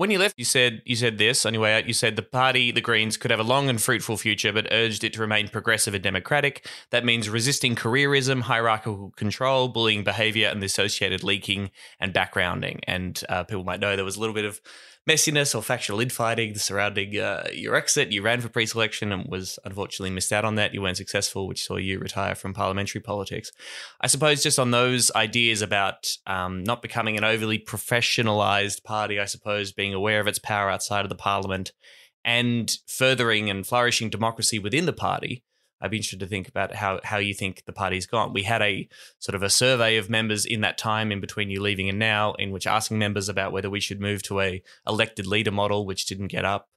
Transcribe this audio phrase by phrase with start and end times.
[0.00, 1.86] When you left, you said you said this on your way out.
[1.86, 5.04] You said the party, the Greens, could have a long and fruitful future, but urged
[5.04, 6.66] it to remain progressive and democratic.
[6.88, 12.78] That means resisting careerism, hierarchical control, bullying behaviour, and the associated leaking and backgrounding.
[12.84, 14.62] And uh, people might know there was a little bit of
[15.08, 18.12] messiness or factional infighting surrounding uh, your exit.
[18.12, 20.74] You ran for pre-selection and was unfortunately missed out on that.
[20.74, 23.50] You weren't successful, which saw you retire from parliamentary politics.
[24.00, 29.24] I suppose just on those ideas about um, not becoming an overly professionalized party, I
[29.24, 31.72] suppose being aware of its power outside of the parliament
[32.24, 35.42] and furthering and flourishing democracy within the party.
[35.80, 38.34] I'd be interested to think about how how you think the party's gone.
[38.34, 38.86] We had a
[39.18, 42.34] sort of a survey of members in that time in between you leaving and now,
[42.34, 46.04] in which asking members about whether we should move to a elected leader model, which
[46.04, 46.68] didn't get up.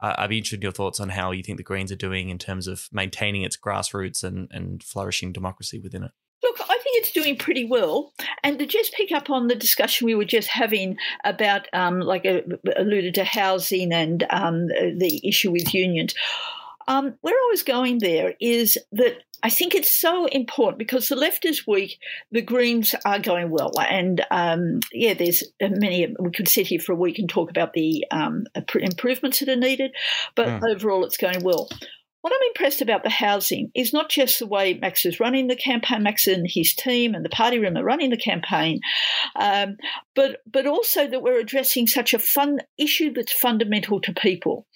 [0.00, 2.28] Uh, I'd be interested in your thoughts on how you think the Greens are doing
[2.28, 6.12] in terms of maintaining its grassroots and, and flourishing democracy within it.
[6.42, 8.12] Look, I think it's doing pretty well.
[8.44, 12.24] And to just pick up on the discussion we were just having about, um, like,
[12.24, 12.42] uh,
[12.76, 16.14] alluded to housing and um, the issue with unions.
[16.86, 21.16] Um, where I was going there is that I think it's so important because the
[21.16, 21.98] left is weak,
[22.32, 26.12] the Greens are going well, and um, yeah, there's many.
[26.18, 29.56] We could sit here for a week and talk about the um, improvements that are
[29.56, 29.92] needed,
[30.34, 30.74] but mm.
[30.74, 31.68] overall, it's going well.
[32.20, 35.56] What I'm impressed about the housing is not just the way Max is running the
[35.56, 38.80] campaign, Max and his team and the party room are running the campaign,
[39.36, 39.76] um,
[40.16, 44.66] but but also that we're addressing such a fun issue that's fundamental to people.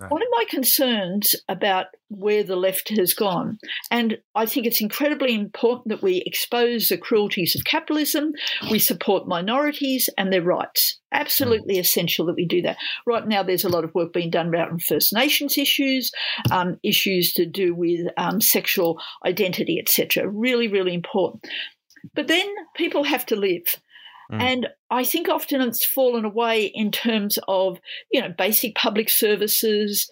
[0.00, 0.10] Right.
[0.10, 3.58] One of my concerns about where the left has gone,
[3.90, 8.32] and I think it's incredibly important that we expose the cruelties of capitalism,
[8.70, 10.98] we support minorities and their rights.
[11.12, 11.80] Absolutely mm.
[11.80, 12.76] essential that we do that.
[13.06, 16.10] Right now, there's a lot of work being done around First Nations issues,
[16.50, 20.28] um, issues to do with um, sexual identity, etc.
[20.28, 21.46] Really, really important.
[22.14, 23.76] But then people have to live.
[24.32, 24.40] Mm.
[24.40, 27.78] And I think often it's fallen away in terms of,
[28.12, 30.10] you know, basic public services,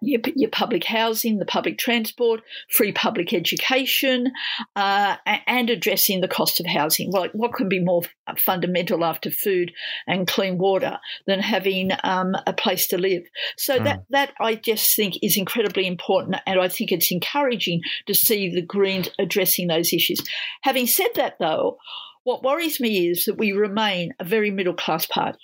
[0.00, 4.32] your, your public housing, the public transport, free public education,
[4.76, 5.16] uh,
[5.46, 7.10] and addressing the cost of housing.
[7.10, 8.02] Well, what can be more
[8.38, 9.72] fundamental after food
[10.06, 13.22] and clean water than having um, a place to live?
[13.56, 13.84] So mm.
[13.84, 18.52] that that I just think is incredibly important, and I think it's encouraging to see
[18.54, 20.20] the Greens addressing those issues.
[20.62, 21.78] Having said that, though.
[22.22, 25.38] What worries me is that we remain a very middle class party.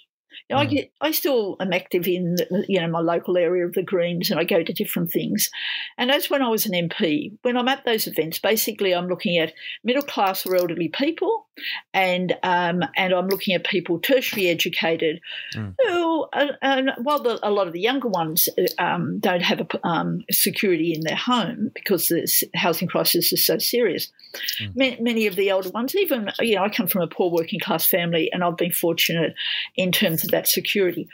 [0.51, 0.57] Mm.
[0.57, 2.37] I get, I still am active in,
[2.69, 5.51] you know, my local area of the Greens, and I go to different things.
[5.99, 9.39] And as when I was an MP, when I'm at those events, basically I'm looking
[9.39, 9.53] at
[9.85, 11.47] middle class or elderly people,
[11.95, 15.21] and um, and I'm looking at people tertiary educated,
[15.55, 15.75] mm.
[15.81, 16.27] who,
[16.63, 18.49] and while the, a lot of the younger ones
[18.79, 23.59] um, don't have a, um, security in their home because the housing crisis is so
[23.59, 24.13] serious,
[24.61, 24.75] mm.
[24.77, 27.61] many, many, of the older ones, even you know, I come from a poor working
[27.61, 29.35] class family, and I've been fortunate
[29.77, 31.09] in terms of that security.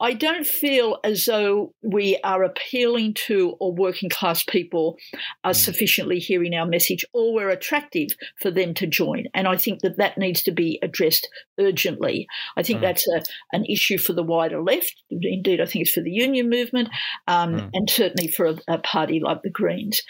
[0.00, 4.96] I don't feel as though we are appealing to or working class people
[5.44, 5.56] are mm.
[5.56, 8.08] sufficiently hearing our message or we're attractive
[8.40, 9.26] for them to join.
[9.34, 11.28] And I think that that needs to be addressed
[11.58, 12.26] urgently.
[12.56, 12.82] I think mm.
[12.82, 13.22] that's a,
[13.52, 14.94] an issue for the wider left.
[15.10, 16.88] Indeed, I think it's for the union movement
[17.28, 17.70] um, mm.
[17.74, 20.00] and certainly for a, a, party like the Greens.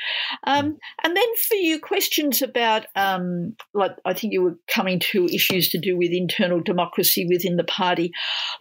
[0.47, 0.77] Um, mm.
[1.03, 5.69] and then for you, questions about, um, like, I think you were coming to issues
[5.71, 8.13] to do with internal democracy within the party.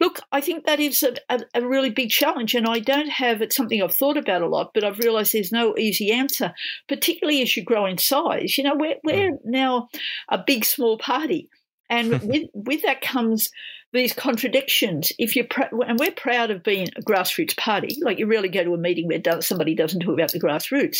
[0.01, 2.55] Look, I think that is a, a, a, really big challenge.
[2.55, 5.51] And I don't have it's something I've thought about a lot, but I've realized there's
[5.51, 6.53] no easy answer,
[6.87, 8.57] particularly as you grow in size.
[8.57, 9.37] You know, we're, we're mm.
[9.45, 9.89] now
[10.29, 11.49] a big, small party.
[11.89, 13.49] And with, with that comes
[13.91, 15.11] these contradictions.
[15.17, 17.97] If you're pr- and we're proud of being a grassroots party.
[18.01, 20.99] Like you really go to a meeting where somebody doesn't talk about the grassroots.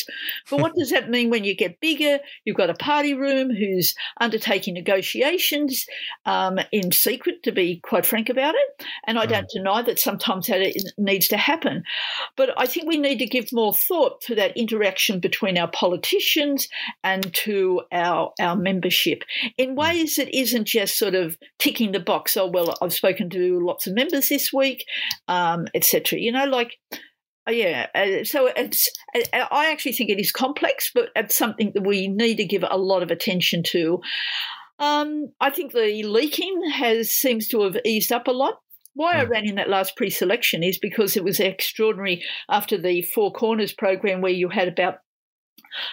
[0.49, 2.19] But what does that mean when you get bigger?
[2.45, 5.85] You've got a party room who's undertaking negotiations
[6.25, 8.85] um, in secret, to be quite frank about it.
[9.05, 9.53] And I don't mm.
[9.53, 11.83] deny that sometimes that needs to happen.
[12.35, 16.67] But I think we need to give more thought to that interaction between our politicians
[17.03, 19.23] and to our our membership
[19.57, 19.75] in mm.
[19.75, 22.35] ways that isn't just sort of ticking the box.
[22.35, 24.85] Oh well, I've spoken to lots of members this week,
[25.27, 26.19] um, etc.
[26.19, 26.77] You know, like
[27.47, 28.91] uh, yeah, uh, so it's.
[29.15, 32.63] Uh, I actually think it is complex, but it's something that we need to give
[32.69, 34.01] a lot of attention to.
[34.77, 38.55] Um, I think the leaking has seems to have eased up a lot.
[38.93, 39.31] Why I hmm.
[39.31, 44.21] ran in that last pre-selection is because it was extraordinary after the Four Corners program,
[44.21, 44.95] where you had about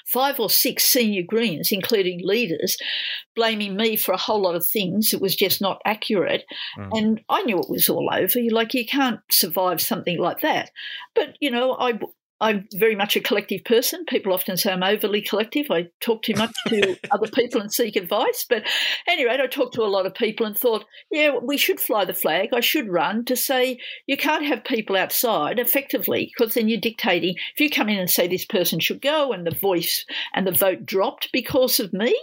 [0.06, 2.76] five or six senior Greens, including leaders,
[3.34, 6.44] blaming me for a whole lot of things that was just not accurate.
[6.78, 6.88] Mm.
[6.92, 8.40] And I knew it was all over.
[8.50, 10.70] Like, you can't survive something like that.
[11.14, 11.98] But, you know, I
[12.40, 14.04] I'm very much a collective person.
[14.04, 15.70] People often say I'm overly collective.
[15.70, 18.44] I talk too much to other people and seek advice.
[18.48, 18.64] But
[19.08, 22.12] anyway, I talked to a lot of people and thought, yeah, we should fly the
[22.12, 22.50] flag.
[22.52, 27.36] I should run to say you can't have people outside effectively because then you're dictating.
[27.54, 30.04] If you come in and say this person should go and the voice
[30.34, 32.14] and the vote dropped because of me,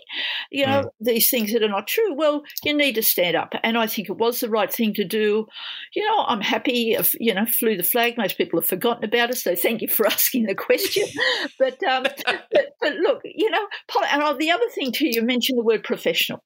[0.51, 0.89] you know, mm.
[1.01, 3.55] these things that are not true, well, you need to stand up.
[3.63, 5.47] And I think it was the right thing to do.
[5.95, 8.15] You know, I'm happy, if, you know, flew the flag.
[8.15, 9.37] Most people have forgotten about it.
[9.37, 11.07] So thank you for asking the question.
[11.59, 13.67] but, um, but, but look, you know,
[14.11, 16.43] and the other thing too, you mentioned the word professional.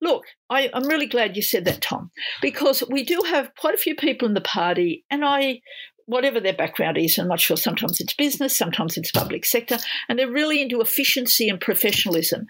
[0.00, 2.10] Look, I, I'm really glad you said that, Tom,
[2.42, 5.60] because we do have quite a few people in the party, and I
[6.10, 9.78] whatever their background is, I'm not sure, sometimes it's business, sometimes it's public sector,
[10.08, 12.46] and they're really into efficiency and professionalism.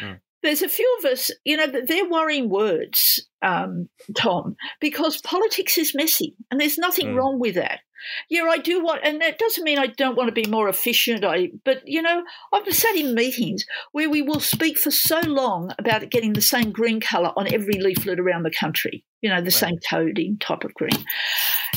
[0.00, 0.20] Mm.
[0.44, 5.94] There's a few of us, you know, they're worrying words, um, Tom, because politics is
[5.94, 7.16] messy and there's nothing mm.
[7.16, 7.80] wrong with that.
[8.28, 11.24] Yeah, I do want, and that doesn't mean I don't want to be more efficient.
[11.24, 15.72] I, but you know, I've sat in meetings where we will speak for so long
[15.78, 19.04] about getting the same green colour on every leaflet around the country.
[19.22, 19.52] You know, the right.
[19.52, 21.04] same coding type of green.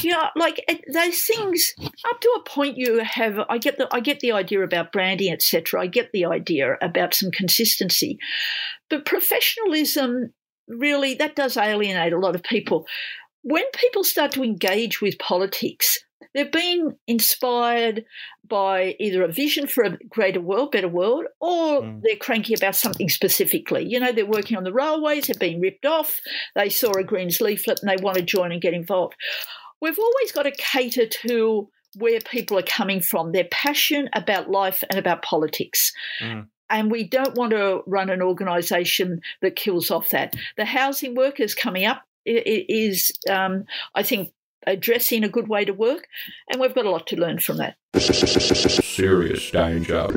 [0.02, 2.78] You know, like those things up to a point.
[2.78, 5.82] You have, I get the, I get the idea about branding, etc.
[5.82, 8.18] I get the idea about some consistency,
[8.90, 10.34] but professionalism
[10.70, 12.86] really that does alienate a lot of people
[13.44, 16.00] when people start to engage with politics,
[16.34, 18.06] they're being inspired
[18.48, 22.02] by either a vision for a greater world, better world, or mm.
[22.04, 23.86] they're cranky about something specifically.
[23.86, 26.20] You know, they're working on the railways, they've been ripped off,
[26.56, 29.16] they saw a Greens leaflet and they want to join and get involved.
[29.82, 34.84] We've always got to cater to where people are coming from, their passion about life
[34.90, 35.92] and about politics.
[36.22, 36.48] Mm.
[36.70, 40.36] And we don't want to run an organisation that kills off that.
[40.58, 44.32] The housing workers coming up is, um, I think,
[44.68, 46.08] addressing a good way to work,
[46.50, 47.76] and we've got a lot to learn from that.
[47.96, 50.08] Serious danger.